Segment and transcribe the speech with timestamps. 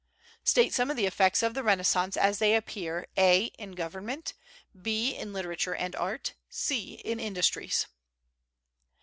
[0.43, 4.33] State some of the effects of the Renaissance as they appear (a) in government;
[4.81, 7.85] (b) in literature and art; (c) in industries.